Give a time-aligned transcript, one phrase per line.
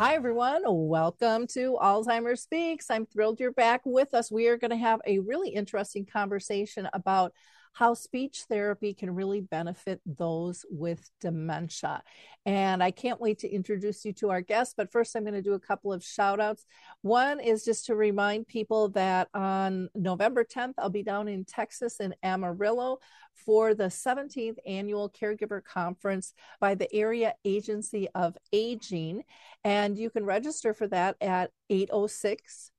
[0.00, 0.62] Hi, everyone.
[0.66, 2.90] Welcome to Alzheimer's Speaks.
[2.90, 4.32] I'm thrilled you're back with us.
[4.32, 7.34] We are going to have a really interesting conversation about
[7.74, 12.02] how speech therapy can really benefit those with dementia.
[12.46, 14.74] And I can't wait to introduce you to our guests.
[14.74, 16.64] But first, I'm going to do a couple of shout outs.
[17.02, 22.00] One is just to remind people that on November 10th, I'll be down in Texas
[22.00, 22.98] in Amarillo
[23.34, 29.22] for the 17th annual Caregiver Conference by the Area Agency of Aging.
[29.62, 32.70] And you can register for that at 806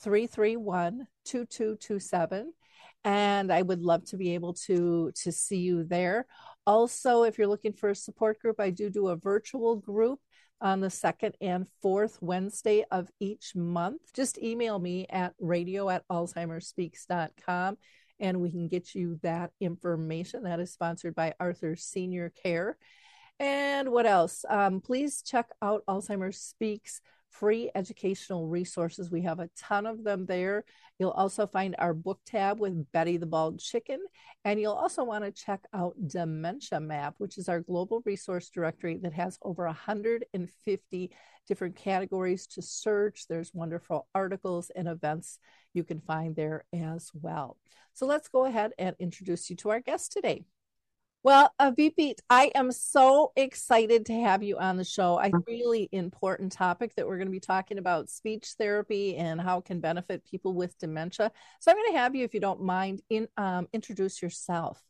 [0.00, 2.52] 331 2227
[3.04, 6.26] and I would love to be able to to see you there.
[6.66, 10.20] Also, if you're looking for a support group, I do do a virtual group
[10.60, 14.00] on the second and fourth Wednesday of each month.
[14.14, 17.76] Just email me at radio at alzheimerspeaks.com
[18.20, 20.44] and we can get you that information.
[20.44, 22.78] That is sponsored by Arthur Senior Care.
[23.40, 24.44] And what else?
[24.48, 27.00] Um, please check out Alzheimer's Speaks
[27.32, 29.10] free educational resources.
[29.10, 30.64] We have a ton of them there.
[30.98, 33.98] You'll also find our book tab with Betty the Bald Chicken.
[34.44, 38.98] And you'll also want to check out Dementia Map, which is our global resource directory
[39.02, 41.10] that has over 150
[41.48, 43.26] different categories to search.
[43.28, 45.38] There's wonderful articles and events
[45.74, 47.56] you can find there as well.
[47.94, 50.44] So let's go ahead and introduce you to our guest today.
[51.24, 55.20] Well, Avivit, I am so excited to have you on the show.
[55.20, 59.58] A really important topic that we're going to be talking about speech therapy and how
[59.58, 61.30] it can benefit people with dementia.
[61.60, 64.82] So I'm going to have you, if you don't mind, in um, introduce yourself.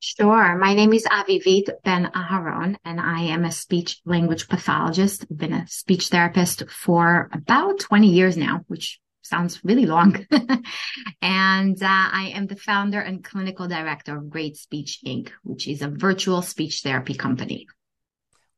[0.00, 0.58] Sure.
[0.58, 5.24] My name is Avivit Ben Aharon, and I am a speech language pathologist.
[5.30, 10.26] I've been a speech therapist for about 20 years now, which sounds really long.
[11.22, 15.82] and uh, I am the founder and clinical director of Great Speech Inc., which is
[15.82, 17.66] a virtual speech therapy company.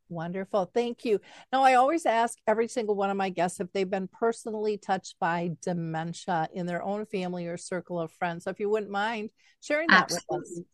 [0.09, 0.71] Wonderful.
[0.73, 1.21] Thank you.
[1.53, 5.17] Now, I always ask every single one of my guests if they've been personally touched
[5.19, 8.45] by dementia in their own family or circle of friends.
[8.45, 10.39] So, if you wouldn't mind sharing that absolutely.
[10.39, 10.65] with us.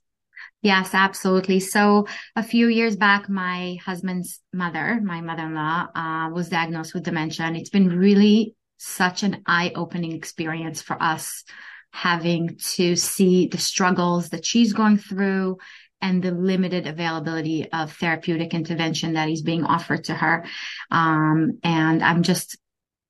[0.60, 1.60] Yes, absolutely.
[1.60, 7.46] So a few years back, my husband's mother, my mother-in-law, uh, was diagnosed with dementia,
[7.46, 11.44] and it's been really such an eye-opening experience for us
[11.92, 15.58] having to see the struggles that she's going through
[16.00, 20.44] and the limited availability of therapeutic intervention that is being offered to her.
[20.90, 22.58] Um, and I'm just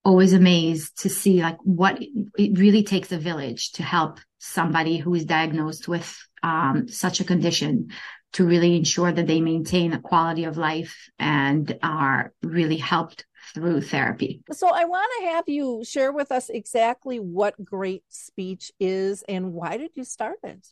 [0.05, 5.15] always amazed to see like what it really takes a village to help somebody who
[5.15, 7.89] is diagnosed with um, such a condition
[8.33, 13.83] to really ensure that they maintain a quality of life and are really helped through
[13.83, 14.43] therapy.
[14.53, 19.53] So I want to have you share with us exactly what great speech is and
[19.53, 20.67] why did you start it?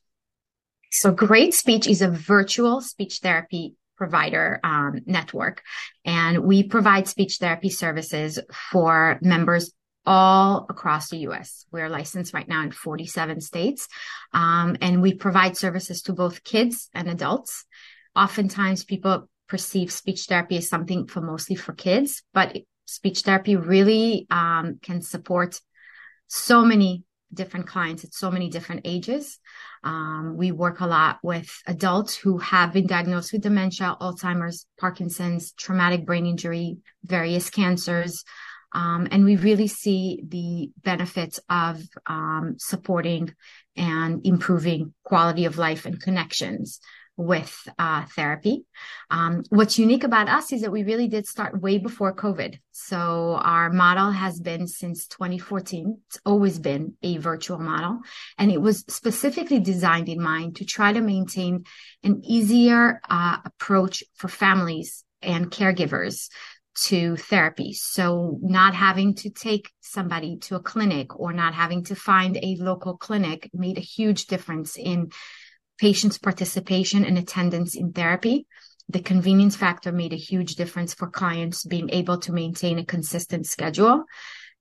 [0.93, 5.63] So Great Speech is a virtual speech therapy provider um, network,
[6.05, 8.41] and we provide speech therapy services
[8.73, 9.73] for members
[10.07, 11.67] all across the U.S.
[11.71, 13.89] We're licensed right now in 47 states,
[14.33, 17.65] um, and we provide services to both kids and adults.
[18.17, 22.57] Oftentimes, people perceive speech therapy as something for mostly for kids, but
[22.87, 25.61] speech therapy really um, can support
[26.29, 29.39] so many different clients at so many different ages.
[29.85, 35.53] Um, we work a lot with adults who have been diagnosed with dementia, Alzheimer's, Parkinson's,
[35.53, 38.25] traumatic brain injury, various cancers.
[38.73, 43.35] Um, and we really see the benefits of um, supporting
[43.77, 46.81] and improving quality of life and connections
[47.21, 48.65] with uh, therapy.
[49.11, 52.59] Um, what's unique about us is that we really did start way before COVID.
[52.73, 55.99] So our model has been since 2014.
[56.09, 58.01] It's always been a virtual model
[58.39, 61.65] and it was specifically designed in mind to try to maintain
[62.03, 66.31] an easier uh, approach for families and caregivers
[66.75, 67.73] to therapy.
[67.73, 72.57] So not having to take somebody to a clinic or not having to find a
[72.59, 75.11] local clinic made a huge difference in
[75.79, 78.47] patients' participation and attendance in therapy.
[78.89, 83.47] The convenience factor made a huge difference for clients being able to maintain a consistent
[83.47, 84.05] schedule.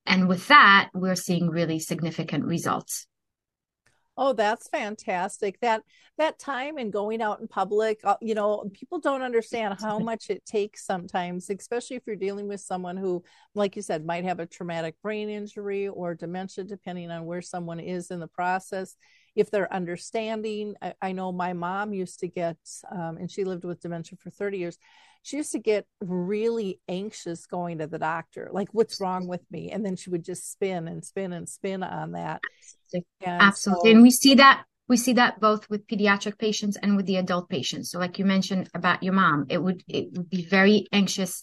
[0.05, 3.07] And with that, we're seeing really significant results.
[4.21, 5.61] Oh, that's fantastic.
[5.61, 5.81] That
[6.17, 10.29] that time and going out in public, uh, you know, people don't understand how much
[10.29, 13.23] it takes sometimes, especially if you're dealing with someone who,
[13.55, 17.79] like you said, might have a traumatic brain injury or dementia, depending on where someone
[17.79, 18.97] is in the process.
[19.39, 22.57] If they're understanding, I, I know my mom used to get,
[22.91, 24.77] um, and she lived with dementia for 30 years
[25.21, 29.71] she used to get really anxious going to the doctor like what's wrong with me?
[29.71, 32.41] And then she would just spin and spin and spin on that.
[32.93, 33.91] And absolutely.
[33.91, 37.17] so, and we see that we see that both with pediatric patients and with the
[37.17, 37.91] adult patients.
[37.91, 41.41] So like you mentioned about your mom it would it would be very anxious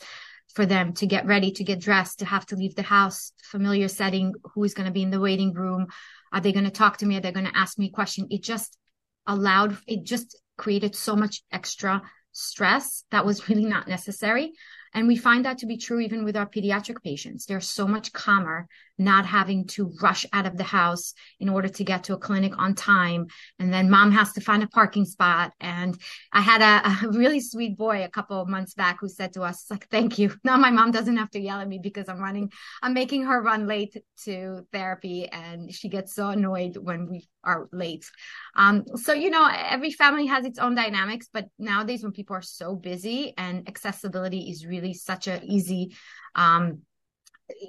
[0.55, 3.89] for them to get ready to get dressed to have to leave the house familiar
[3.89, 5.87] setting who is going to be in the waiting room
[6.33, 8.27] are they going to talk to me are they going to ask me a question
[8.31, 8.79] it just
[9.27, 12.03] allowed it just created so much extra
[12.37, 14.53] stress that was really not necessary.
[14.95, 17.47] And we find that to be true even with our pediatric patients.
[17.47, 21.85] They're so much calmer not having to rush out of the house in order to
[21.85, 23.27] get to a clinic on time.
[23.59, 25.53] And then mom has to find a parking spot.
[25.61, 25.99] And
[26.33, 29.43] I had a, a really sweet boy a couple of months back who said to
[29.43, 30.35] us, like, thank you.
[30.45, 33.43] Now my mom doesn't have to yell at me because I'm running, I'm making her
[33.43, 35.27] run late to therapy.
[35.27, 38.09] And she gets so annoyed when we are late.
[38.55, 42.43] Um, so, you know, every family has its own dynamics, but nowadays when people are
[42.43, 45.97] so busy and accessibility is really such an easy,
[46.35, 46.83] um,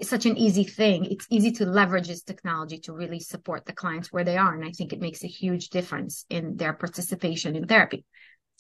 [0.01, 1.06] such an easy thing.
[1.06, 4.53] It's easy to leverage this technology to really support the clients where they are.
[4.53, 8.06] And I think it makes a huge difference in their participation in therapy.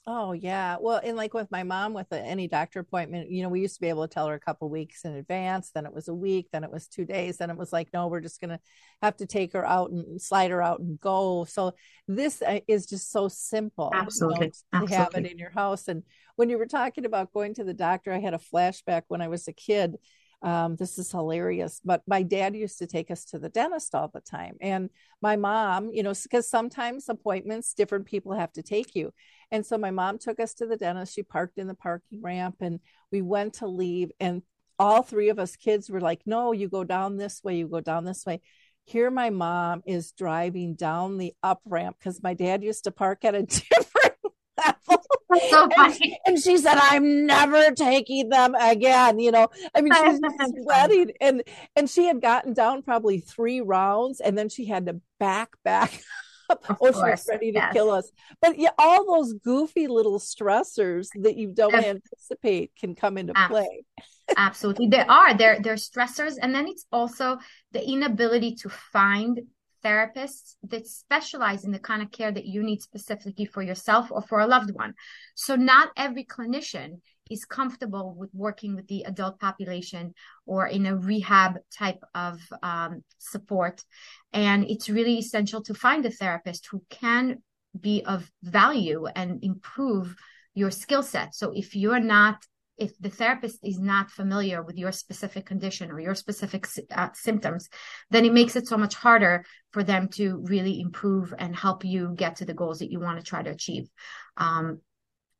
[0.09, 0.77] Oh yeah.
[0.79, 3.81] Well, and like with my mom with any doctor appointment, you know, we used to
[3.81, 6.47] be able to tell her a couple weeks in advance, then it was a week,
[6.53, 8.59] then it was 2 days, then it was like no, we're just going to
[9.01, 11.45] have to take her out and slide her out and go.
[11.49, 11.73] So
[12.07, 13.91] this uh, is just so simple.
[13.93, 14.45] Absolutely.
[14.45, 14.95] You know, Absolutely.
[14.95, 16.03] have it in your house and
[16.37, 19.27] when you were talking about going to the doctor, I had a flashback when I
[19.27, 19.95] was a kid
[20.43, 21.81] um, this is hilarious.
[21.83, 24.55] But my dad used to take us to the dentist all the time.
[24.61, 24.89] And
[25.21, 29.11] my mom, you know, because sometimes appointments, different people have to take you.
[29.51, 31.15] And so my mom took us to the dentist.
[31.15, 32.79] She parked in the parking ramp and
[33.11, 34.11] we went to leave.
[34.19, 34.43] And
[34.77, 37.81] all three of us kids were like, no, you go down this way, you go
[37.81, 38.41] down this way.
[38.85, 43.25] Here, my mom is driving down the up ramp because my dad used to park
[43.25, 44.15] at a different
[44.57, 44.96] level
[45.49, 45.97] so funny.
[46.01, 49.19] And, and, she said, I'm never taking them again.
[49.19, 51.43] You know, I mean, she's sweating and,
[51.75, 55.99] and she had gotten down probably three rounds and then she had to back back
[56.49, 56.69] up.
[56.69, 57.73] Of oh, she was ready to yes.
[57.73, 58.09] kill us.
[58.41, 63.83] But yeah, all those goofy little stressors that you don't anticipate can come into play.
[64.35, 64.87] Absolutely.
[64.87, 65.37] There are.
[65.37, 66.35] There are stressors.
[66.41, 67.37] And then it's also
[67.71, 69.41] the inability to find
[69.83, 74.21] therapists that specialize in the kind of care that you need specifically for yourself or
[74.21, 74.93] for a loved one.
[75.35, 80.13] So not every clinician is comfortable with working with the adult population
[80.45, 83.83] or in a rehab type of um, support.
[84.33, 87.43] And it's really essential to find a therapist who can
[87.79, 90.15] be of value and improve
[90.53, 91.35] your skill set.
[91.35, 92.43] So if you're not
[92.77, 97.69] if the therapist is not familiar with your specific condition or your specific uh, symptoms,
[98.09, 102.13] then it makes it so much harder for them to really improve and help you
[102.15, 103.89] get to the goals that you want to try to achieve.
[104.37, 104.81] Um,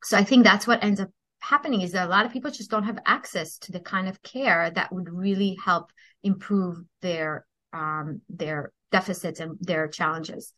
[0.04, 2.72] so I think that's what ends up happening is that a lot of people just
[2.72, 5.92] don't have access to the kind of care that would really help
[6.24, 10.54] improve their um, their deficits and their challenges.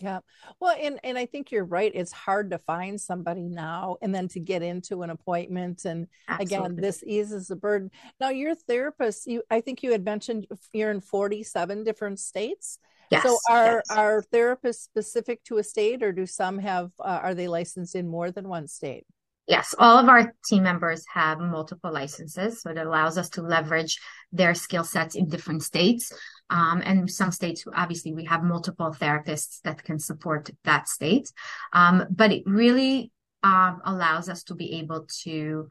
[0.00, 0.20] Yeah.
[0.60, 1.90] Well, and and I think you're right.
[1.94, 5.84] It's hard to find somebody now and then to get into an appointment.
[5.84, 6.56] And Absolutely.
[6.56, 7.90] again, this eases the burden.
[8.20, 12.78] Now, your therapist, you I think you had mentioned you're in 47 different states.
[13.10, 13.96] Yes, so are yes.
[13.96, 18.08] are therapists specific to a state or do some have uh, are they licensed in
[18.08, 19.06] more than one state?
[19.46, 23.96] Yes, all of our team members have multiple licenses, so it allows us to leverage
[24.32, 26.12] their skill sets in different states.
[26.48, 31.32] Um, and some states, obviously, we have multiple therapists that can support that state.
[31.72, 33.10] Um, but it really
[33.42, 35.68] um, allows us to be able to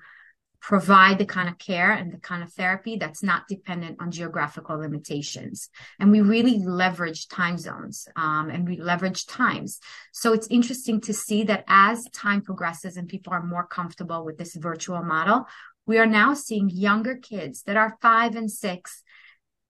[0.65, 4.75] provide the kind of care and the kind of therapy that's not dependent on geographical
[4.79, 5.69] limitations.
[5.99, 9.79] And we really leverage time zones um, and we leverage times.
[10.11, 14.39] So it's interesting to see that as time progresses and people are more comfortable with
[14.39, 15.45] this virtual model,
[15.85, 19.03] we are now seeing younger kids that are five and six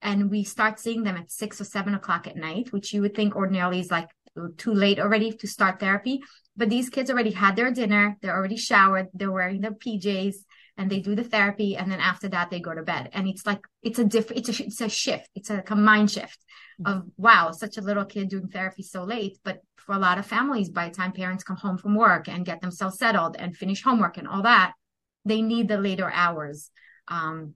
[0.05, 3.15] and we start seeing them at six or seven o'clock at night, which you would
[3.15, 4.07] think ordinarily is like
[4.57, 6.21] too late already to start therapy.
[6.55, 10.35] But these kids already had their dinner, they're already showered, they're wearing their PJs,
[10.77, 13.09] and they do the therapy, and then after that they go to bed.
[13.13, 15.75] And it's like it's a different, it's a it's a shift, it's a, like a
[15.75, 16.37] mind shift
[16.85, 19.39] of wow, such a little kid doing therapy so late.
[19.43, 22.45] But for a lot of families, by the time parents come home from work and
[22.45, 24.73] get themselves settled and finish homework and all that,
[25.23, 26.69] they need the later hours.
[27.07, 27.55] Um,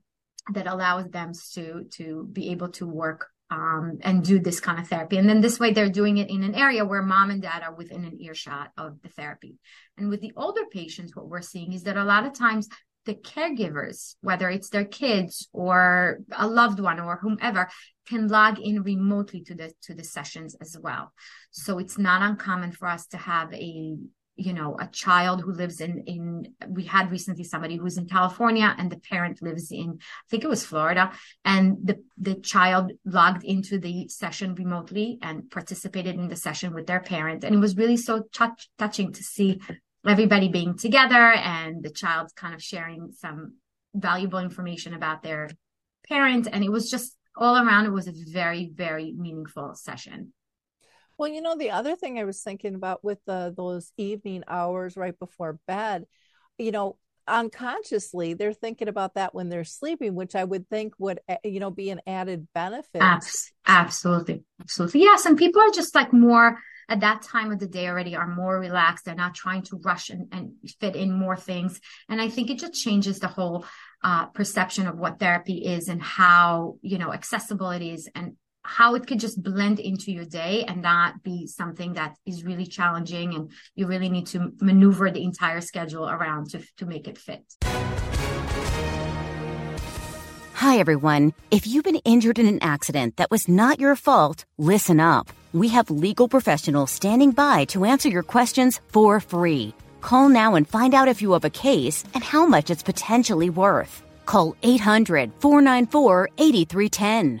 [0.52, 4.88] that allows them to to be able to work um, and do this kind of
[4.88, 5.16] therapy.
[5.16, 7.74] And then this way they're doing it in an area where mom and dad are
[7.74, 9.58] within an earshot of the therapy.
[9.98, 12.68] And with the older patients, what we're seeing is that a lot of times
[13.06, 17.68] the caregivers, whether it's their kids or a loved one or whomever,
[18.08, 21.12] can log in remotely to the to the sessions as well.
[21.50, 23.96] So it's not uncommon for us to have a
[24.40, 28.74] you know a child who lives in in we had recently somebody who's in california
[28.78, 31.12] and the parent lives in i think it was florida.
[31.44, 36.86] And the the child logged into the session remotely and participated in the session with
[36.86, 37.44] their parent.
[37.44, 39.60] And it was really so touch, touching to see
[40.06, 43.54] everybody being together and the child kind of sharing some
[43.94, 45.50] valuable information about their
[46.08, 46.48] parent.
[46.50, 50.32] And it was just all around it was a very very meaningful session
[51.20, 54.96] well, you know, the other thing I was thinking about with the those evening hours
[54.96, 56.06] right before bed,
[56.56, 56.96] you know,
[57.28, 61.60] unconsciously they're thinking about that when they're sleeping, which I would think would eh, you
[61.60, 63.02] know be an added benefit.
[63.66, 65.26] absolutely, absolutely, yes.
[65.26, 66.58] And people are just like more
[66.88, 69.04] at that time of the day already are more relaxed.
[69.04, 71.82] They're not trying to rush and, and fit in more things.
[72.08, 73.66] And I think it just changes the whole
[74.02, 78.94] uh, perception of what therapy is and how you know accessible it is and how
[78.94, 83.34] it could just blend into your day and not be something that is really challenging
[83.34, 87.42] and you really need to maneuver the entire schedule around to, to make it fit.
[90.54, 91.32] Hi, everyone.
[91.50, 95.32] If you've been injured in an accident that was not your fault, listen up.
[95.54, 99.74] We have legal professionals standing by to answer your questions for free.
[100.02, 103.50] Call now and find out if you have a case and how much it's potentially
[103.50, 104.02] worth.
[104.26, 107.40] Call 800 494 8310.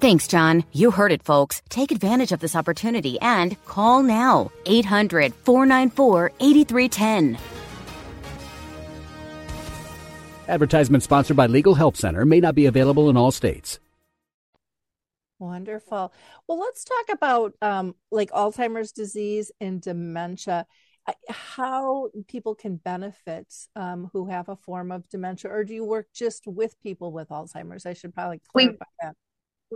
[0.00, 0.62] Thanks, John.
[0.72, 1.60] You heard it, folks.
[1.68, 7.38] Take advantage of this opportunity and call now 800 494 8310.
[10.46, 13.80] Advertisement sponsored by Legal Help Center may not be available in all states.
[15.40, 16.12] Wonderful.
[16.46, 20.66] Well, let's talk about um, like Alzheimer's disease and dementia.
[21.28, 26.06] How people can benefit um, who have a form of dementia, or do you work
[26.14, 27.86] just with people with Alzheimer's?
[27.86, 29.16] I should probably clarify we, that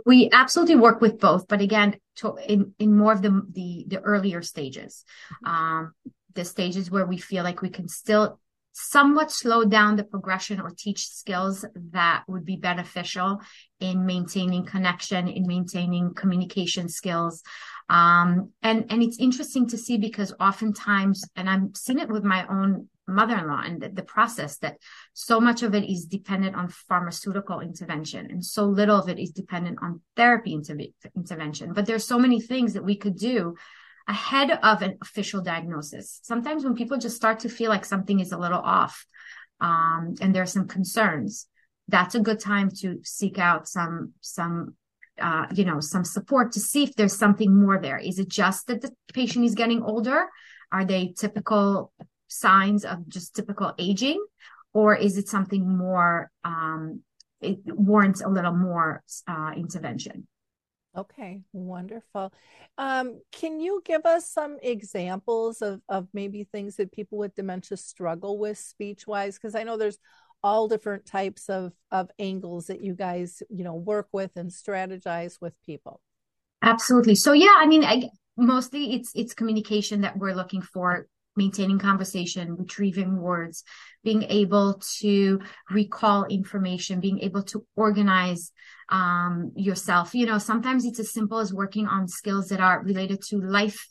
[0.05, 3.99] we absolutely work with both, but again, to, in in more of the the, the
[3.99, 5.05] earlier stages,
[5.45, 5.93] um,
[6.33, 8.39] the stages where we feel like we can still
[8.73, 13.39] somewhat slow down the progression or teach skills that would be beneficial
[13.79, 17.43] in maintaining connection, in maintaining communication skills.
[17.87, 22.47] Um, and and it's interesting to see because oftentimes, and I've seen it with my
[22.47, 24.77] own mother-in-law and the, the, process that
[25.13, 29.31] so much of it is dependent on pharmaceutical intervention and so little of it is
[29.31, 30.77] dependent on therapy inter-
[31.15, 31.73] intervention.
[31.73, 33.55] But there's so many things that we could do
[34.07, 36.19] ahead of an official diagnosis.
[36.23, 39.05] Sometimes when people just start to feel like something is a little off
[39.59, 41.47] um, and are some concerns
[41.87, 44.75] that's a good time to seek out some some
[45.21, 47.97] uh, you know some support to see if there's something more there.
[47.97, 50.27] Is it just that the patient is getting older?
[50.71, 51.91] Are they typical
[52.33, 54.23] signs of just typical aging,
[54.73, 56.31] or is it something more?
[56.43, 57.01] Um,
[57.41, 60.27] it warrants a little more uh, intervention.
[60.95, 62.31] Okay, wonderful.
[62.77, 67.77] Um, can you give us some examples of, of maybe things that people with dementia
[67.77, 69.35] struggle with speech wise?
[69.35, 69.97] Because I know there's
[70.43, 75.41] all different types of, of angles that you guys, you know, work with and strategize
[75.41, 75.99] with people.
[76.61, 77.15] Absolutely.
[77.15, 82.55] So yeah, I mean, I, mostly it's it's communication that we're looking for maintaining conversation,
[82.55, 83.63] retrieving words,
[84.03, 88.51] being able to recall information, being able to organize
[88.89, 90.13] um, yourself.
[90.13, 93.87] You know, sometimes it's as simple as working on skills that are related to life,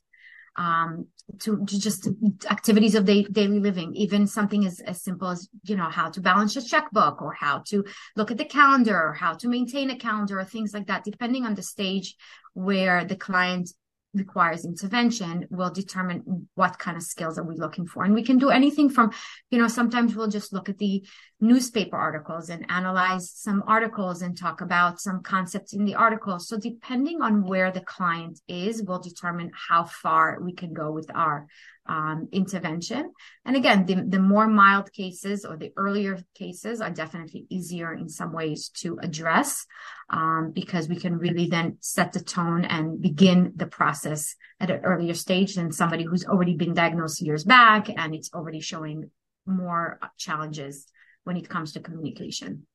[0.56, 1.06] um,
[1.40, 2.08] to, to, just
[2.50, 6.20] activities of day, daily living, even something as, as simple as, you know, how to
[6.20, 7.84] balance a checkbook or how to
[8.16, 11.46] look at the calendar or how to maintain a calendar or things like that, depending
[11.46, 12.16] on the stage
[12.52, 13.72] where the client
[14.14, 18.04] requires intervention will determine what kind of skills are we looking for.
[18.04, 19.12] And we can do anything from
[19.50, 21.04] you know sometimes we'll just look at the
[21.40, 26.56] newspaper articles and analyze some articles and talk about some concepts in the articles so
[26.56, 31.46] depending on where the client is will determine how far we can go with our
[31.86, 33.12] um, intervention.
[33.44, 38.08] And again, the, the more mild cases or the earlier cases are definitely easier in
[38.08, 39.66] some ways to address
[40.10, 44.80] um, because we can really then set the tone and begin the process at an
[44.84, 49.10] earlier stage than somebody who's already been diagnosed years back and it's already showing
[49.46, 50.86] more challenges
[51.24, 52.66] when it comes to communication.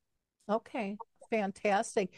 [0.50, 0.96] Okay,
[1.30, 2.10] fantastic.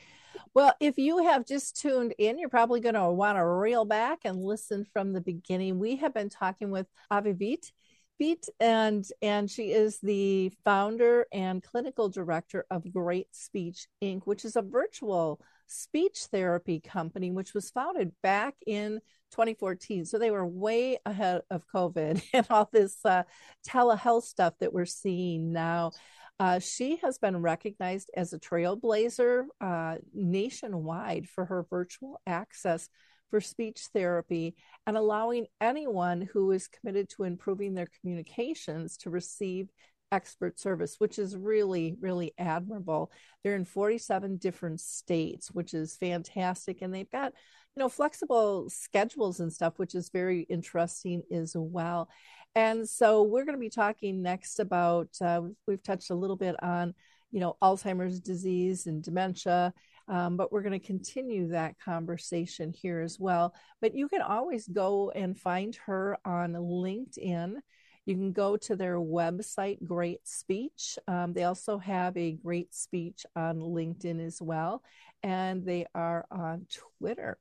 [0.55, 4.21] Well, if you have just tuned in, you're probably going to want to reel back
[4.25, 5.79] and listen from the beginning.
[5.79, 7.73] We have been talking with Avivit
[8.19, 14.45] Beat, and and she is the founder and clinical director of Great Speech Inc., which
[14.45, 19.01] is a virtual speech therapy company, which was founded back in
[19.31, 20.05] 2014.
[20.05, 23.23] So they were way ahead of COVID and all this uh,
[23.67, 25.93] telehealth stuff that we're seeing now.
[26.41, 32.89] Uh, she has been recognized as a trailblazer uh, nationwide for her virtual access
[33.29, 34.57] for speech therapy
[34.87, 39.69] and allowing anyone who is committed to improving their communications to receive
[40.13, 43.13] expert service, which is really, really admirable.
[43.45, 46.79] They're in 47 different states, which is fantastic.
[46.81, 47.33] And they've got,
[47.77, 52.09] you know, flexible schedules and stuff, which is very interesting as well.
[52.55, 56.57] And so we're going to be talking next about, uh, we've touched a little bit
[56.63, 56.95] on,
[57.31, 59.73] you know, Alzheimer's disease and dementia.
[60.09, 63.55] Um, but we're going to continue that conversation here as well.
[63.81, 67.55] But you can always go and find her on LinkedIn.
[68.07, 70.99] You can go to their website, Great Speech.
[71.07, 74.83] Um, they also have a Great Speech on LinkedIn as well,
[75.23, 76.67] and they are on
[76.99, 77.39] Twitter.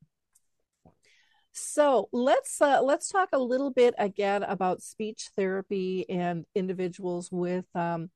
[1.51, 7.65] So let's uh, let's talk a little bit again about speech therapy and individuals with
[7.75, 8.09] um,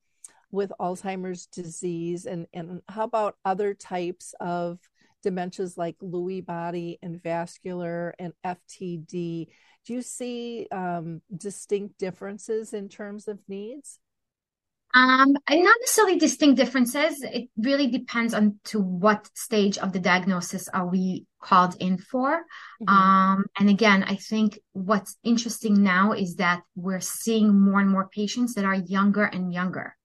[0.51, 4.79] with Alzheimer's disease, and and how about other types of
[5.25, 9.47] dementias like Lewy body and vascular and FTD?
[9.85, 13.99] Do you see um, distinct differences in terms of needs?
[14.95, 17.23] Um, not necessarily distinct differences.
[17.23, 22.43] It really depends on to what stage of the diagnosis are we called in for.
[22.81, 22.93] Mm-hmm.
[22.93, 28.07] Um, and again, I think what's interesting now is that we're seeing more and more
[28.07, 29.95] patients that are younger and younger.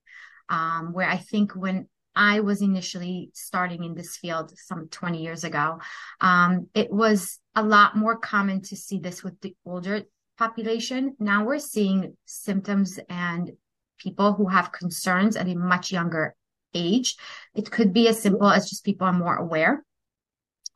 [0.49, 5.45] Um, where I think when I was initially starting in this field some 20 years
[5.45, 5.81] ago,
[6.23, 10.05] um, it was a lot more common to see this with the older
[10.39, 11.15] population.
[11.21, 13.53] Now we're seeing symptoms and
[13.99, 16.35] people who have concerns at a much younger
[16.75, 17.17] age.
[17.55, 19.85] It could be as simple as just people are more aware.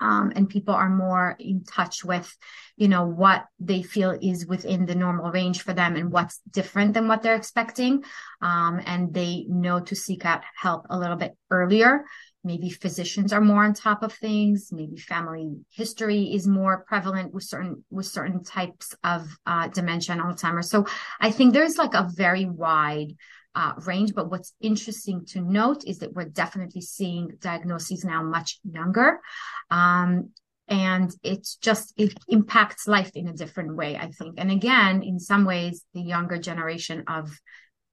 [0.01, 2.37] Um, and people are more in touch with,
[2.77, 6.95] you know, what they feel is within the normal range for them and what's different
[6.95, 8.03] than what they're expecting.
[8.41, 12.05] Um, and they know to seek out help a little bit earlier
[12.45, 14.71] maybe physicians are more on top of things.
[14.73, 20.23] Maybe family history is more prevalent with certain with certain types of uh, dementia and
[20.23, 20.71] alzheimer's.
[20.71, 20.87] So
[21.21, 23.17] i think there's like a very wide
[23.55, 28.59] uh, range but what's interesting to note is that we're definitely seeing diagnoses now much
[28.65, 29.21] younger
[29.71, 30.31] um,
[30.69, 34.35] and it's just it impacts life in a different way i think.
[34.39, 37.39] And again in some ways the younger generation of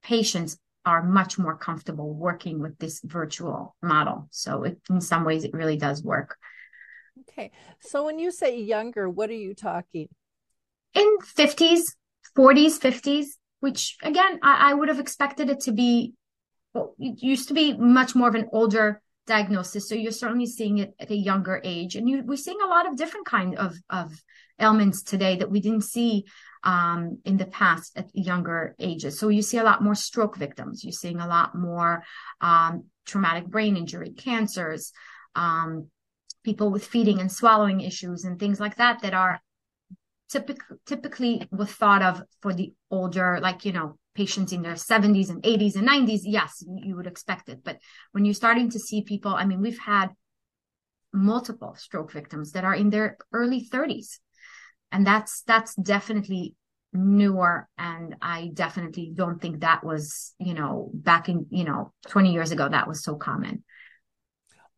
[0.02, 4.28] patients are much more comfortable working with this virtual model.
[4.32, 6.38] So it, in some ways, it really does work.
[7.22, 7.52] Okay.
[7.80, 10.08] So when you say younger, what are you talking?
[10.94, 11.82] In 50s,
[12.38, 13.28] 40s, 50s,
[13.60, 16.13] which again, I, I would have expected it to be,
[16.74, 19.88] well, it used to be much more of an older diagnosis.
[19.88, 21.96] So you're certainly seeing it at a younger age.
[21.96, 24.12] And you, we're seeing a lot of different kind of, of
[24.60, 26.26] ailments today that we didn't see
[26.63, 29.20] um, in the past at younger ages.
[29.20, 30.84] So you see a lot more stroke victims.
[30.84, 32.04] You're seeing a lot more
[32.42, 34.92] um, traumatic brain injury, cancers,
[35.36, 35.88] um,
[36.44, 39.39] people with feeding and swallowing issues, and things like that that are
[40.30, 45.29] typically typically was thought of for the older, like you know, patients in their 70s
[45.29, 46.21] and 80s and 90s.
[46.23, 47.77] Yes, you would expect it, but
[48.12, 50.10] when you're starting to see people, I mean, we've had
[51.13, 54.19] multiple stroke victims that are in their early 30s
[54.91, 56.55] and that's that's definitely
[56.93, 57.67] newer.
[57.77, 62.51] And i definitely don't think that was you know back in you know 20 years
[62.51, 63.63] ago that was so common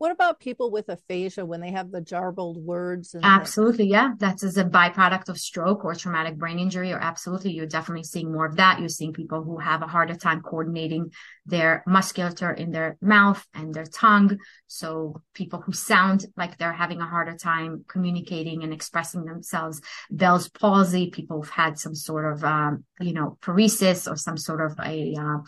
[0.02, 3.14] what about people with aphasia when they have the jarbled words?
[3.22, 4.14] absolutely, yeah.
[4.18, 8.32] That's as a byproduct of stroke or traumatic brain injury, or absolutely, you're definitely seeing
[8.32, 8.80] more of that.
[8.80, 11.12] You're seeing people who have a harder time coordinating
[11.46, 14.38] their musculature in their mouth and their tongue.
[14.66, 19.80] So people who sound like they're having a harder time communicating and expressing themselves.
[20.10, 24.62] Bell's palsy, people who've had some sort of, um, you know, paresis or some sort
[24.68, 25.38] of a, uh,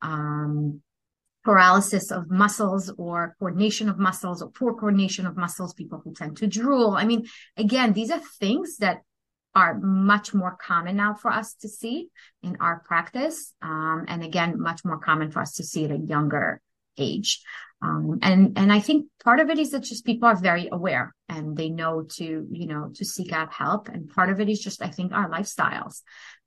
[0.00, 0.80] um,
[1.44, 6.36] paralysis of muscles or coordination of muscles or poor coordination of muscles, people who tend
[6.36, 6.92] to drool.
[6.92, 7.26] I mean,
[7.56, 9.02] again, these are things that
[9.54, 12.08] are much more common now for us to see
[12.42, 13.52] in our practice.
[13.62, 16.60] Um, and again, much more common for us to see at a younger
[16.98, 17.42] age.
[17.82, 21.14] Um, and, and I think part of it is that just people are very aware
[21.28, 23.88] and they know to, you know, to seek out help.
[23.88, 26.02] And part of it is just, I think, our lifestyles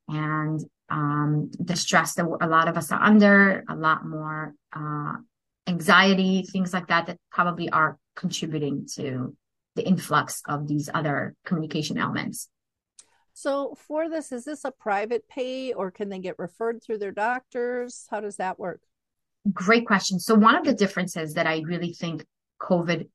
[0.08, 5.14] and, um, the stress that a lot of us are under, a lot more, uh,
[5.66, 9.36] anxiety, things like that, that probably are contributing to
[9.74, 12.48] the influx of these other communication elements.
[13.32, 17.10] So, for this, is this a private pay or can they get referred through their
[17.10, 18.06] doctors?
[18.10, 18.80] How does that work?
[19.52, 20.20] Great question.
[20.20, 22.24] So, one of the differences that I really think
[22.60, 23.08] COVID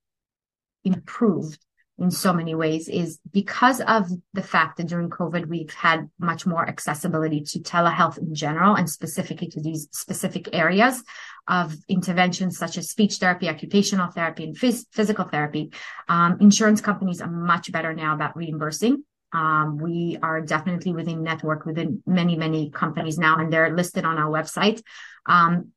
[0.84, 1.60] improved
[2.00, 6.46] in so many ways is because of the fact that during COVID, we've had much
[6.46, 11.04] more accessibility to telehealth in general and specifically to these specific areas
[11.48, 15.72] of interventions such as speech therapy, occupational therapy, and phys- physical therapy.
[16.08, 19.04] Um, insurance companies are much better now about reimbursing.
[19.32, 24.18] Um, we are definitely within network within many, many companies now, and they're listed on
[24.18, 24.82] our website.
[25.26, 25.72] Um,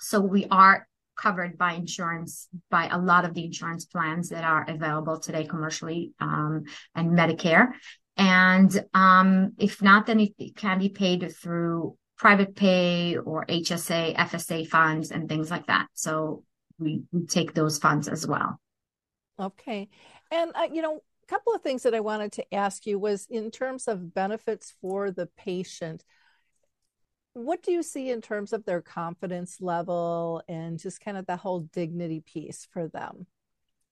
[0.00, 4.64] so we are covered by insurance by a lot of the insurance plans that are
[4.68, 7.72] available today commercially um, and Medicare.
[8.16, 14.68] And um, if not, then it, can be paid through private pay or HSA, FSA
[14.68, 15.86] funds, and things like that.
[15.94, 16.44] So
[16.78, 18.60] we, we take those funds as well.
[19.40, 19.88] Okay.
[20.30, 23.26] And, uh, you know, a couple of things that I wanted to ask you was
[23.28, 26.04] in terms of benefits for the patient
[27.34, 31.36] what do you see in terms of their confidence level and just kind of the
[31.36, 33.26] whole dignity piece for them?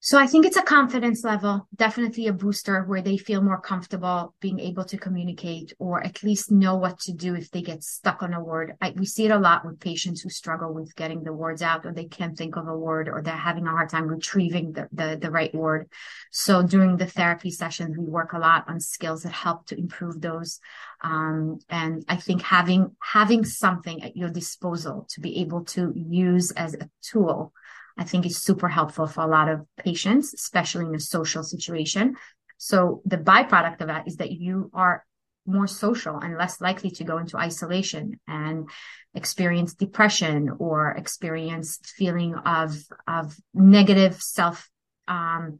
[0.05, 4.35] So I think it's a confidence level, definitely a booster where they feel more comfortable
[4.41, 8.21] being able to communicate or at least know what to do if they get stuck
[8.21, 8.75] on a word.
[8.81, 11.87] I, we see it a lot with patients who struggle with getting the words out
[11.87, 14.89] or they can't think of a word or they're having a hard time retrieving the,
[14.91, 15.89] the, the right word.
[16.33, 20.21] So during the therapy sessions, we work a lot on skills that help to improve
[20.21, 20.59] those.
[21.03, 26.53] Um, and I think having, having something at your disposal to be able to use
[26.53, 27.53] as a tool
[27.99, 32.17] I think is super helpful for a lot of patients, especially in a social situation.
[32.59, 35.05] So the byproduct of that is that you are
[35.47, 38.69] more social and less likely to go into isolation and
[39.15, 42.77] experience depression or experience feeling of
[43.09, 44.71] of negative self
[45.09, 45.59] um,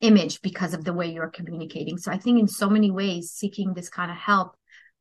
[0.00, 1.98] image because of the way you're communicating.
[1.98, 4.56] So I think in so many ways, seeking this kind of help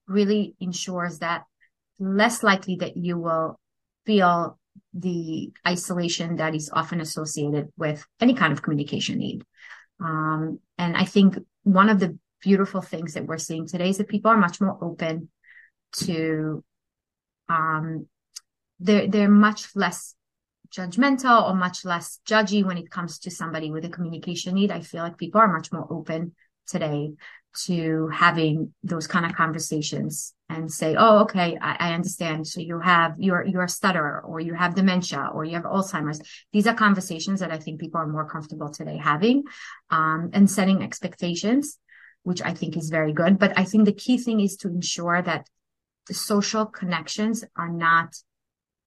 [0.07, 1.43] really ensures that
[1.99, 3.59] less likely that you will
[4.05, 4.57] feel
[4.93, 9.43] the isolation that is often associated with any kind of communication need.
[9.99, 14.07] Um, and I think one of the beautiful things that we're seeing today is that
[14.07, 15.29] people are much more open
[15.93, 16.63] to,
[17.49, 18.07] um,
[18.79, 20.13] they're, they're much less
[20.69, 24.71] judgmental or much less judgy when it comes to somebody with a communication need.
[24.71, 26.35] I feel like people are much more open
[26.67, 27.13] today
[27.65, 32.47] to having those kind of conversations and say, Oh, okay, I, I, understand.
[32.47, 36.21] So you have, you're, you're a stutterer or you have dementia or you have Alzheimer's.
[36.53, 39.43] These are conversations that I think people are more comfortable today having,
[39.89, 41.77] um, and setting expectations,
[42.23, 43.39] which I think is very good.
[43.39, 45.47] But I think the key thing is to ensure that
[46.07, 48.15] the social connections are not,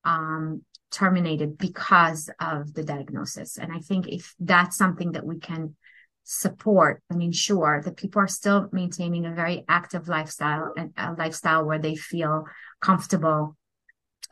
[0.04, 3.58] um, terminated because of the diagnosis.
[3.58, 5.76] And I think if that's something that we can
[6.24, 11.64] support and ensure that people are still maintaining a very active lifestyle and a lifestyle
[11.64, 12.44] where they feel
[12.80, 13.56] comfortable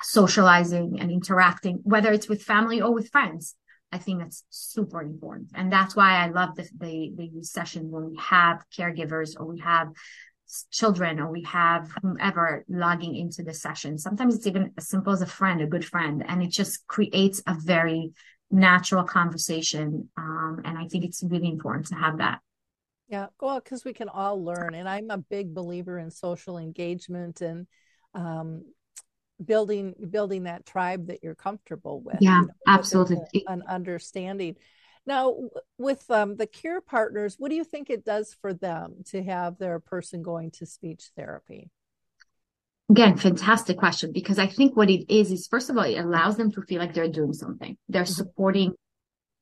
[0.00, 3.54] socializing and interacting, whether it's with family or with friends.
[3.90, 5.50] I think that's super important.
[5.54, 9.60] And that's why I love the, the, the session when we have caregivers or we
[9.60, 9.88] have
[10.70, 13.98] children or we have whomever logging into the session.
[13.98, 17.42] Sometimes it's even as simple as a friend, a good friend, and it just creates
[17.46, 18.12] a very
[18.50, 20.08] natural conversation.
[20.16, 22.40] Um, and I think it's really important to have that.
[23.08, 24.74] Yeah, well, because we can all learn.
[24.74, 27.66] And I'm a big believer in social engagement and
[28.14, 28.64] um,
[29.42, 32.18] building building that tribe that you're comfortable with.
[32.20, 33.44] Yeah, you know, absolutely.
[33.46, 34.56] An understanding.
[35.06, 35.36] Now,
[35.78, 39.56] with um, the care partners, what do you think it does for them to have
[39.56, 41.70] their person going to speech therapy?
[42.90, 46.36] Again, fantastic question because I think what it is is first of all, it allows
[46.36, 47.76] them to feel like they're doing something.
[47.88, 48.12] They're mm-hmm.
[48.12, 48.74] supporting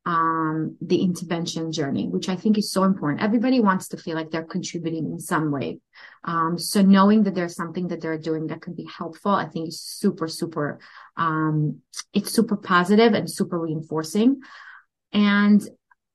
[0.07, 3.23] um, the intervention journey, which I think is so important.
[3.23, 5.81] Everybody wants to feel like they're contributing in some way.
[6.25, 9.69] Um, so knowing that there's something that they're doing that can be helpful, I think
[9.69, 10.79] is super, super,
[11.17, 11.81] um,
[12.15, 14.41] it's super positive and super reinforcing.
[15.13, 15.61] And,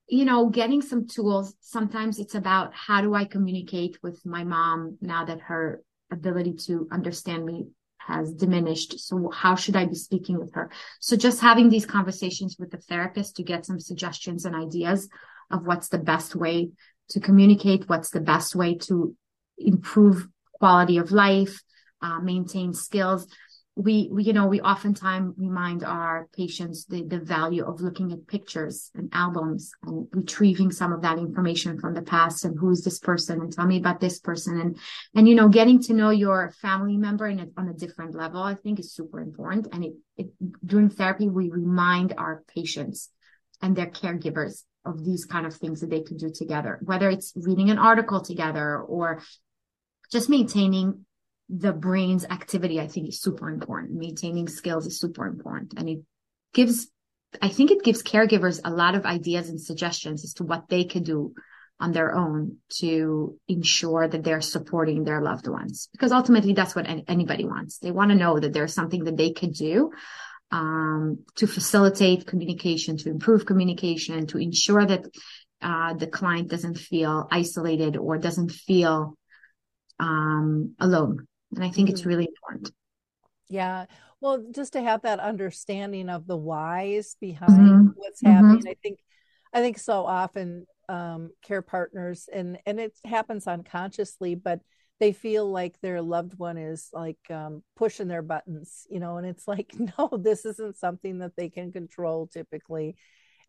[0.07, 4.97] you know, getting some tools, sometimes it's about how do I communicate with my mom
[5.01, 8.99] now that her ability to understand me has diminished.
[8.99, 10.71] So how should I be speaking with her?
[10.99, 15.07] So just having these conversations with the therapist to get some suggestions and ideas
[15.51, 16.71] of what's the best way
[17.09, 19.15] to communicate, what's the best way to
[19.57, 21.61] improve quality of life,
[22.01, 23.27] uh, maintain skills
[23.75, 28.27] we, we, you know, we oftentimes remind our patients the, the value of looking at
[28.27, 32.99] pictures and albums and retrieving some of that information from the past and who's this
[32.99, 34.77] person and tell me about this person and,
[35.15, 38.43] and, you know, getting to know your family member in a, on a different level,
[38.43, 39.69] I think is super important.
[39.71, 40.27] And it, it,
[40.65, 43.09] during therapy, we remind our patients
[43.61, 47.31] and their caregivers of these kind of things that they can do together, whether it's
[47.35, 49.21] reading an article together or
[50.11, 51.05] just maintaining
[51.51, 53.91] the brain's activity, I think is super important.
[53.91, 55.73] Maintaining skills is super important.
[55.75, 55.99] And it
[56.53, 56.87] gives,
[57.41, 60.85] I think it gives caregivers a lot of ideas and suggestions as to what they
[60.85, 61.33] could do
[61.77, 65.89] on their own to ensure that they're supporting their loved ones.
[65.91, 67.79] Because ultimately that's what anybody wants.
[67.79, 69.91] They want to know that there's something that they could do
[70.51, 75.05] um, to facilitate communication, to improve communication, to ensure that
[75.61, 79.15] uh, the client doesn't feel isolated or doesn't feel
[79.99, 81.27] um, alone.
[81.55, 81.95] And I think mm-hmm.
[81.95, 82.71] it's really important.
[83.49, 83.85] Yeah.
[84.21, 87.87] Well, just to have that understanding of the whys behind mm-hmm.
[87.95, 88.33] what's mm-hmm.
[88.33, 88.67] happening.
[88.67, 88.99] I think
[89.53, 94.61] I think so often um, care partners and and it happens unconsciously, but
[95.01, 99.25] they feel like their loved one is like um, pushing their buttons, you know, and
[99.25, 102.95] it's like, no, this isn't something that they can control typically.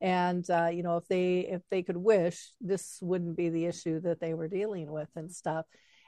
[0.01, 4.01] And uh, you know, if they if they could wish, this wouldn't be the issue
[4.01, 5.67] that they were dealing with and stuff.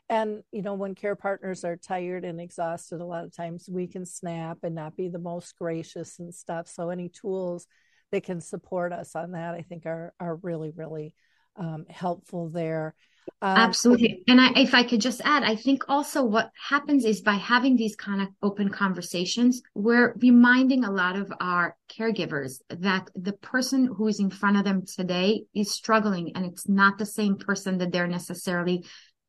[0.08, 3.86] And, you know, when care partners are tired and exhausted, a lot of times we
[3.86, 6.68] can snap and not be the most gracious and stuff.
[6.68, 7.66] So, any tools
[8.12, 11.14] that can support us on that, I think, are, are really, really
[11.56, 12.94] um, helpful there.
[13.40, 14.22] Um, Absolutely.
[14.28, 17.76] And I, if I could just add, I think also what happens is by having
[17.76, 23.86] these kind of open conversations, we're reminding a lot of our caregivers that the person
[23.86, 27.78] who is in front of them today is struggling and it's not the same person
[27.78, 28.84] that they're necessarily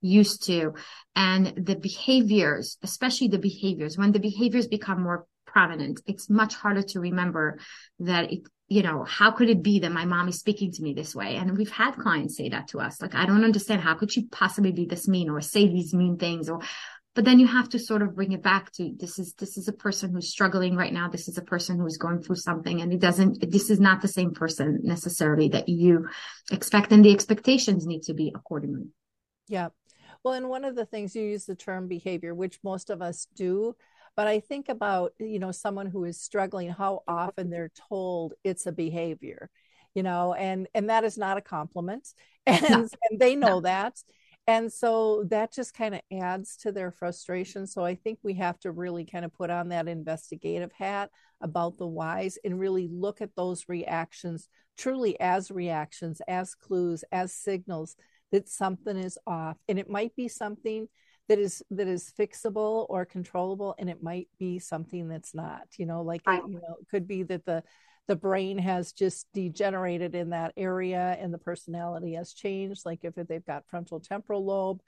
[0.06, 0.74] used to.
[1.16, 6.82] And the behaviors especially the behaviors when the behaviors become more prominent it's much harder
[6.82, 7.58] to remember
[8.00, 10.94] that it you know how could it be that my mom is speaking to me
[10.94, 11.36] this way?
[11.36, 13.82] And we've had clients say that to us like i don't understand.
[13.82, 16.50] How could she possibly be this mean or say these mean things?
[16.50, 16.62] Or
[17.14, 19.68] but then you have to sort of bring it back to this is this is
[19.68, 21.10] a person who's struggling right now.
[21.10, 22.82] This is a person who's going through something.
[22.82, 26.10] And it doesn't this is not the same person necessarily that you
[26.52, 28.88] expect and the expectations need to be accordingly.
[29.48, 29.70] Yeah
[30.26, 33.28] well, and one of the things you use the term behavior, which most of us
[33.36, 33.76] do,
[34.16, 38.66] but I think about, you know, someone who is struggling, how often they're told it's
[38.66, 39.52] a behavior,
[39.94, 42.08] you know, and and that is not a compliment.
[42.48, 42.88] And, no.
[43.10, 43.62] and they know no.
[43.62, 44.02] that.
[44.48, 47.68] And so that just kind of adds to their frustration.
[47.68, 51.78] So I think we have to really kind of put on that investigative hat about
[51.78, 57.96] the whys and really look at those reactions truly as reactions, as clues, as signals
[58.36, 60.90] that something is off and it might be something
[61.30, 65.86] that is that is fixable or controllable and it might be something that's not you
[65.86, 66.42] know like right.
[66.46, 67.64] you know it could be that the
[68.10, 73.16] the brain has just degenerated in that area and the personality has changed like if
[73.16, 74.82] they've got frontal temporal lobe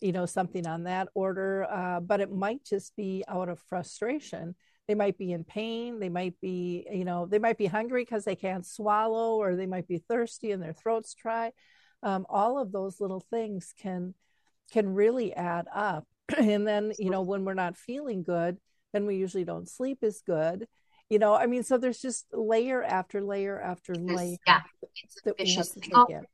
[0.00, 4.54] you know something on that order uh, but it might just be out of frustration
[4.88, 8.24] they might be in pain they might be you know they might be hungry because
[8.24, 11.52] they can't swallow or they might be thirsty and their throats dry
[12.04, 14.14] um, all of those little things can
[14.72, 16.06] can really add up.
[16.38, 18.58] And then you know when we're not feeling good
[18.92, 20.66] then we usually don't sleep as good
[21.10, 21.34] you know?
[21.34, 24.60] I mean so there's just layer after layer after layer yeah
[25.24, 26.24] that we have to take oh, in.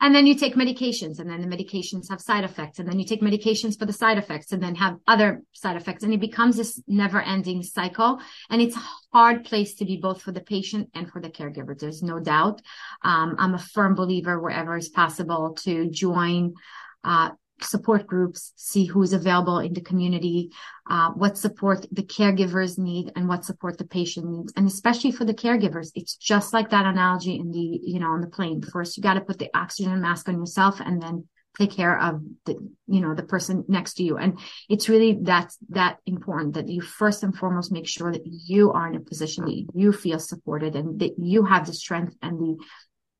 [0.00, 3.06] And then you take medications and then the medications have side effects and then you
[3.06, 6.04] take medications for the side effects and then have other side effects.
[6.04, 8.20] And it becomes this never ending cycle.
[8.50, 8.82] And it's a
[9.12, 11.78] hard place to be both for the patient and for the caregiver.
[11.78, 12.60] There's no doubt.
[13.02, 16.54] Um, I'm a firm believer wherever is possible to join,
[17.02, 17.30] uh,
[17.62, 20.50] support groups, see who's available in the community,
[20.88, 24.52] uh, what support the caregivers need and what support the patient needs.
[24.56, 28.20] And especially for the caregivers, it's just like that analogy in the, you know, on
[28.20, 28.60] the plane.
[28.62, 31.26] First, you got to put the oxygen mask on yourself and then
[31.58, 32.54] take care of the,
[32.86, 34.18] you know, the person next to you.
[34.18, 34.38] And
[34.68, 38.86] it's really that's that important that you first and foremost make sure that you are
[38.88, 42.56] in a position that you feel supported and that you have the strength and the,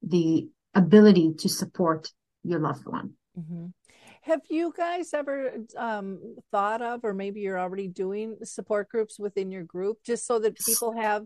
[0.03, 2.11] the ability to support
[2.45, 3.15] your loved one.
[3.39, 3.67] Mm-hmm.
[4.27, 9.53] Have you guys ever um, thought of, or maybe you're already doing support groups within
[9.53, 11.23] your group, just so that people have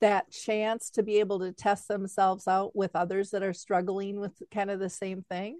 [0.00, 4.32] that chance to be able to test themselves out with others that are struggling with
[4.50, 5.58] kind of the same thing?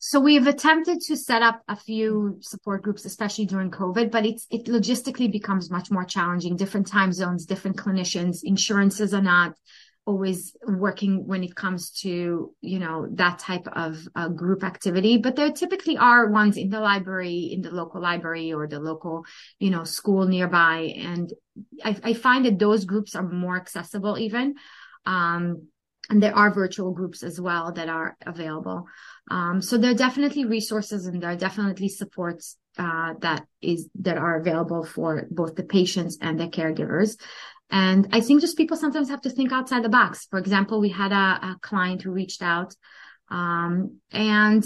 [0.00, 4.46] So we've attempted to set up a few support groups, especially during COVID, but it's
[4.50, 6.56] it logistically becomes much more challenging.
[6.56, 9.54] Different time zones, different clinicians, insurances are not
[10.08, 12.10] always working when it comes to
[12.72, 16.80] you know that type of uh, group activity but there typically are ones in the
[16.80, 19.24] library in the local library or the local
[19.58, 21.32] you know school nearby and
[21.84, 24.54] i, I find that those groups are more accessible even.
[25.06, 25.68] Um,
[26.10, 28.86] and there are virtual groups as well that are available.
[29.30, 34.16] Um, so there are definitely resources and there are definitely supports uh, that is that
[34.16, 37.16] are available for both the patients and the caregivers
[37.70, 40.26] and I think just people sometimes have to think outside the box.
[40.30, 42.74] For example, we had a, a client who reached out,
[43.30, 44.64] um, and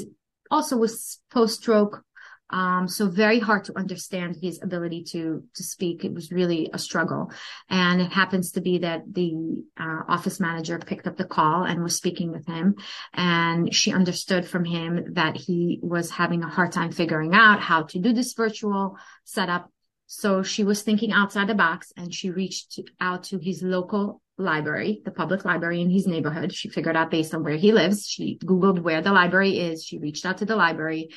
[0.50, 2.04] also was post stroke.
[2.50, 6.04] Um, so very hard to understand his ability to, to speak.
[6.04, 7.32] It was really a struggle.
[7.70, 11.82] And it happens to be that the uh, office manager picked up the call and
[11.82, 12.74] was speaking with him.
[13.14, 17.84] And she understood from him that he was having a hard time figuring out how
[17.84, 19.70] to do this virtual setup
[20.14, 25.00] so she was thinking outside the box and she reached out to his local library,
[25.06, 26.54] the public library in his neighborhood.
[26.54, 28.06] She figured out based on where he lives.
[28.06, 29.82] She Googled where the library is.
[29.82, 31.08] She reached out to the library,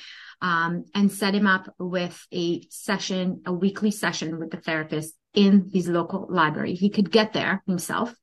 [0.41, 5.69] um, and set him up with a session, a weekly session with the therapist in
[5.73, 6.75] his local library.
[6.75, 8.15] He could get there himself.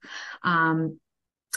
[0.42, 0.98] Um,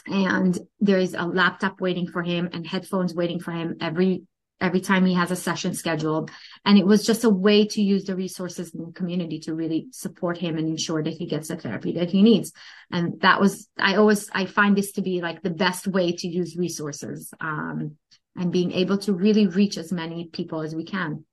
[0.08, 4.24] and there is a laptop waiting for him and headphones waiting for him every
[4.62, 6.32] every time he has a session scheduled.
[6.66, 9.88] And it was just a way to use the resources in the community to really
[9.92, 12.52] support him and ensure that he gets the therapy that he needs.
[12.92, 16.28] And that was, I always, I find this to be like the best way to
[16.28, 17.98] use resources, um,
[18.36, 21.24] and being able to really reach as many people as we can.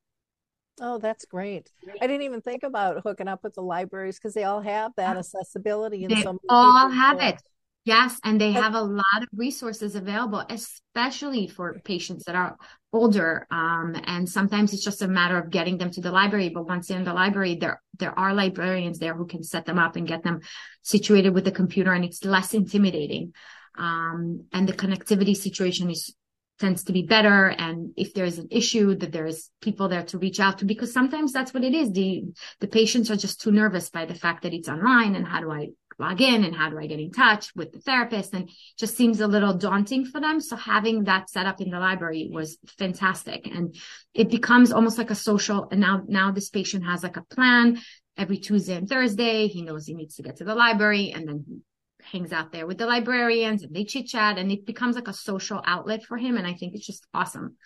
[0.80, 1.70] Oh, that's great.
[2.00, 5.16] I didn't even think about hooking up with the libraries because they all have that
[5.16, 6.04] accessibility.
[6.04, 7.42] And they so all have it.
[7.84, 12.56] Yes, and they have a lot of resources available, especially for patients that are
[12.92, 13.46] older.
[13.50, 16.48] Um, and sometimes it's just a matter of getting them to the library.
[16.50, 19.80] But once they're in the library, there there are librarians there who can set them
[19.80, 20.40] up and get them
[20.82, 23.34] situated with the computer, and it's less intimidating.
[23.76, 26.14] Um, and the connectivity situation is
[26.60, 27.48] tends to be better.
[27.48, 31.32] And if there's an issue, that there's people there to reach out to, because sometimes
[31.32, 31.90] that's what it is.
[31.90, 32.22] The
[32.60, 35.50] the patients are just too nervous by the fact that it's online, and how do
[35.50, 38.96] I log in and how do I get in touch with the therapist and just
[38.96, 40.40] seems a little daunting for them.
[40.40, 43.74] So having that set up in the library was fantastic and
[44.14, 45.68] it becomes almost like a social.
[45.70, 47.80] And now, now this patient has like a plan
[48.16, 49.46] every Tuesday and Thursday.
[49.48, 51.60] He knows he needs to get to the library and then he
[52.02, 55.12] hangs out there with the librarians and they chit chat and it becomes like a
[55.12, 56.36] social outlet for him.
[56.36, 57.56] And I think it's just awesome.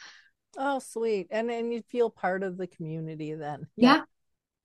[0.59, 1.29] Oh, sweet.
[1.31, 3.67] And then you feel part of the community then.
[3.77, 3.97] Yeah.
[3.97, 4.03] yeah.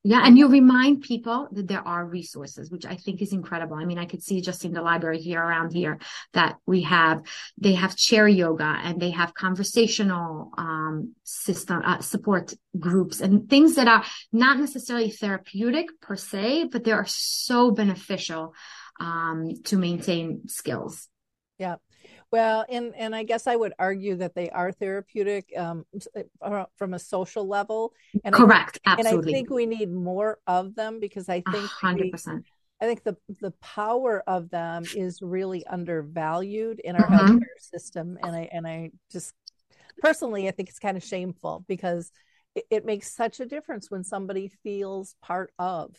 [0.03, 3.75] Yeah, and you remind people that there are resources, which I think is incredible.
[3.75, 5.99] I mean, I could see just in the library here around here
[6.33, 7.21] that we have,
[7.59, 13.75] they have chair yoga and they have conversational um, system uh, support groups and things
[13.75, 18.55] that are not necessarily therapeutic per se, but they are so beneficial
[18.99, 21.07] um, to maintain skills.
[21.59, 21.75] Yeah.
[22.31, 25.85] Well, and and I guess I would argue that they are therapeutic um,
[26.41, 27.93] uh, from a social level.
[28.23, 29.19] And Correct, I absolutely.
[29.19, 32.45] And I think we need more of them because I think hundred percent.
[32.81, 37.35] I think the the power of them is really undervalued in our mm-hmm.
[37.35, 39.33] healthcare system, and I and I just
[39.99, 42.11] personally I think it's kind of shameful because
[42.55, 45.95] it, it makes such a difference when somebody feels part of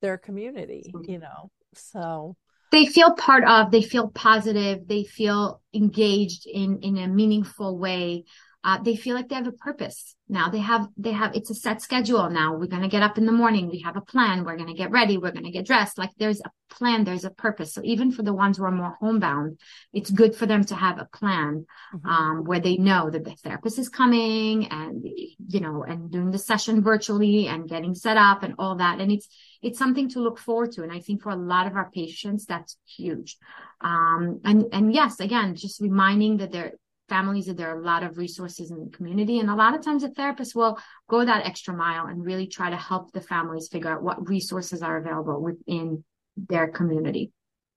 [0.00, 1.50] their community, you know.
[1.74, 2.36] So
[2.74, 8.24] they feel part of, they feel positive, they feel engaged in, in a meaningful way.
[8.64, 10.48] Uh, they feel like they have a purpose now.
[10.48, 12.56] They have, they have, it's a set schedule now.
[12.56, 13.68] We're going to get up in the morning.
[13.68, 14.42] We have a plan.
[14.42, 15.18] We're going to get ready.
[15.18, 15.98] We're going to get dressed.
[15.98, 17.04] Like there's a plan.
[17.04, 17.74] There's a purpose.
[17.74, 19.60] So even for the ones who are more homebound,
[19.92, 22.08] it's good for them to have a plan, mm-hmm.
[22.08, 26.38] um, where they know that the therapist is coming and, you know, and doing the
[26.38, 28.98] session virtually and getting set up and all that.
[28.98, 29.28] And it's,
[29.60, 30.82] it's something to look forward to.
[30.82, 33.36] And I think for a lot of our patients, that's huge.
[33.82, 36.72] Um, and, and yes, again, just reminding that there,
[37.08, 39.38] families that there are a lot of resources in the community.
[39.38, 42.70] And a lot of times a therapist will go that extra mile and really try
[42.70, 46.04] to help the families figure out what resources are available within
[46.36, 47.32] their community.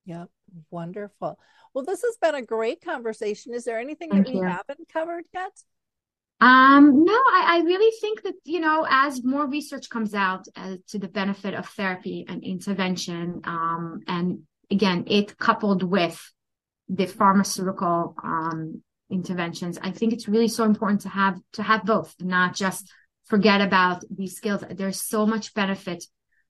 [0.05, 0.29] Yep.
[0.71, 1.37] Wonderful.
[1.73, 3.53] Well, this has been a great conversation.
[3.53, 4.45] Is there anything Thank that we you.
[4.45, 5.51] haven't covered yet?
[6.39, 10.75] Um, no, I, I, really think that, you know, as more research comes out uh,
[10.89, 16.31] to the benefit of therapy and intervention, um, and again, it coupled with
[16.89, 22.15] the pharmaceutical, um, interventions, I think it's really so important to have, to have both,
[22.19, 22.91] not just
[23.25, 24.63] forget about these skills.
[24.69, 26.05] There's so much benefit,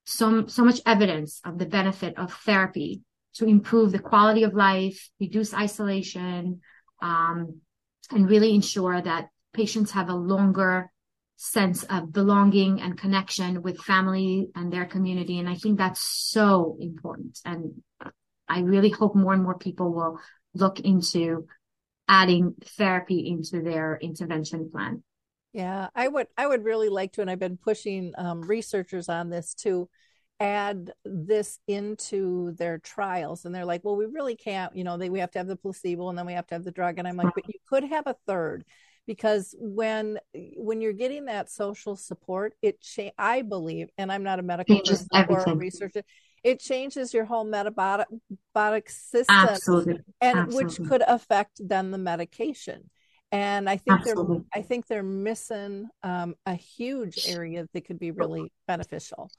[0.06, 3.02] so, so much evidence of the benefit of therapy
[3.36, 6.62] to improve the quality of life, reduce isolation,
[7.02, 7.62] um,
[8.12, 10.92] and really ensure that patients have a longer
[11.36, 15.38] sense of belonging and connection with family and their community.
[15.38, 17.40] And I think that's so important.
[17.46, 17.84] And
[18.48, 20.20] I really hope more and more people will
[20.56, 21.48] look into
[22.08, 25.04] adding therapy into their intervention plan.
[25.54, 29.30] Yeah, I would I would really like to, and I've been pushing um, researchers on
[29.30, 29.90] this to
[30.40, 33.46] add this into their trials.
[33.46, 35.56] And they're like, well, we really can't, you know, they we have to have the
[35.56, 37.00] placebo and then we have to have the drug.
[37.00, 38.66] And I'm like, but you could have a third
[39.08, 40.20] because when
[40.58, 44.80] when you're getting that social support, it cha- I believe, and I'm not a medical
[44.80, 46.04] person or a researcher,
[46.48, 50.00] it changes your whole metabolic system, Absolutely.
[50.22, 50.64] and Absolutely.
[50.64, 52.90] which could affect then the medication.
[53.34, 54.38] And i think Absolutely.
[54.38, 59.30] they're i think they're missing um, a huge area that could be really beneficial.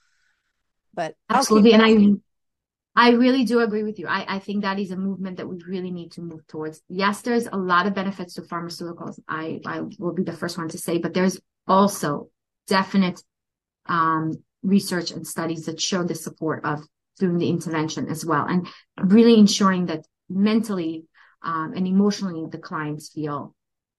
[0.92, 1.72] But absolutely.
[1.72, 2.20] And
[2.96, 4.06] i i really do agree with you.
[4.06, 6.82] I, I think that is a movement that we really need to move towards.
[6.90, 9.18] Yes there's a lot of benefits to pharmaceuticals.
[9.26, 12.28] I i will be the first one to say but there's also
[12.66, 13.18] definite
[13.86, 16.78] um, research and studies that show the support of
[17.18, 18.66] doing the intervention as well and
[18.98, 21.04] really ensuring that mentally
[21.42, 23.54] um, and emotionally the clients feel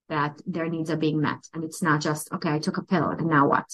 [0.08, 1.38] that their needs are being met.
[1.54, 3.66] And it's not just, okay, I took a pill and now what?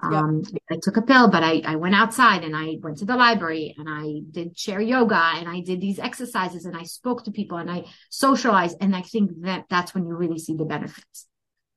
[0.00, 0.62] Um, yep.
[0.70, 3.74] I took a pill, but I, I went outside and I went to the library
[3.78, 7.56] and I did chair yoga and I did these exercises and I spoke to people
[7.56, 8.76] and I socialized.
[8.80, 11.26] And I think that that's when you really see the benefits.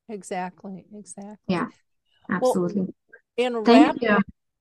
[0.08, 0.84] Exactly.
[0.94, 1.36] Exactly.
[1.46, 1.68] Yeah,
[2.30, 2.82] absolutely.
[2.82, 2.94] Well,
[3.38, 3.96] in wrap,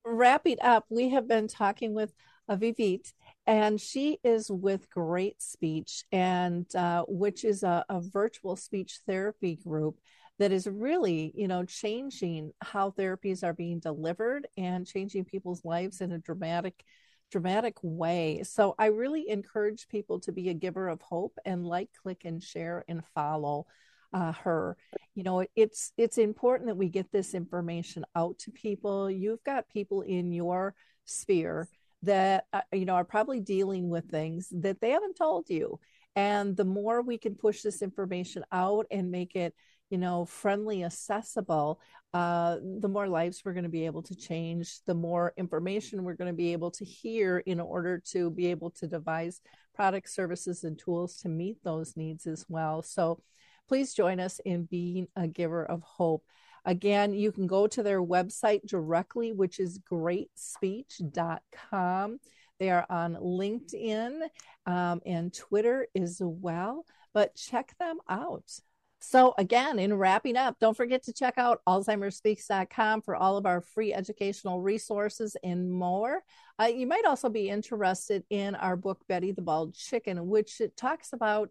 [0.06, 2.14] wrapping up, we have been talking with
[2.50, 3.14] Avivit
[3.50, 9.56] and she is with Great Speech, and uh, which is a, a virtual speech therapy
[9.56, 10.00] group
[10.38, 16.00] that is really, you know, changing how therapies are being delivered and changing people's lives
[16.02, 16.84] in a dramatic
[17.32, 18.42] dramatic way.
[18.44, 22.42] So I really encourage people to be a giver of hope and like, click, and
[22.42, 23.66] share and follow
[24.14, 24.78] uh, her.
[25.16, 29.10] You know, it's it's important that we get this information out to people.
[29.10, 30.76] You've got people in your
[31.06, 31.68] sphere
[32.04, 35.80] that uh, you know are probably dealing with things that they haven't told you.
[36.16, 39.54] And the more we can push this information out and make it
[39.90, 41.80] you know friendly accessible
[42.14, 46.16] uh, the more lives we're going to be able to change the more information we're
[46.16, 49.42] going to be able to hear in order to be able to devise
[49.76, 52.82] products services and tools to meet those needs as well.
[52.82, 53.22] So
[53.68, 56.24] please join us in being a giver of hope
[56.66, 62.20] Again, you can go to their website directly, which is greatspeech.com.
[62.60, 64.22] They are on LinkedIn
[64.66, 68.60] um, and Twitter as well, but check them out.
[69.02, 73.62] So, again, in wrapping up, don't forget to check out AlzheimerSpeaks.com for all of our
[73.62, 76.22] free educational resources and more.
[76.60, 80.76] Uh, you might also be interested in our book, Betty the Bald Chicken, which it
[80.76, 81.50] talks about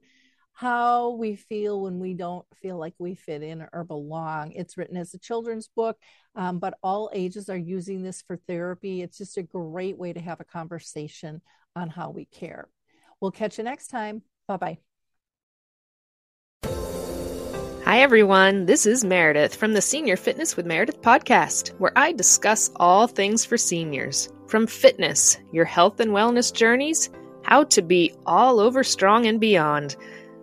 [0.58, 4.50] how we feel when we don't feel like we fit in or belong.
[4.50, 5.96] It's written as a children's book,
[6.34, 9.00] um, but all ages are using this for therapy.
[9.00, 11.42] It's just a great way to have a conversation
[11.76, 12.68] on how we care.
[13.20, 14.22] We'll catch you next time.
[14.48, 14.78] Bye bye.
[17.84, 18.66] Hi, everyone.
[18.66, 23.44] This is Meredith from the Senior Fitness with Meredith podcast, where I discuss all things
[23.44, 27.10] for seniors from fitness, your health and wellness journeys,
[27.42, 29.94] how to be all over strong and beyond.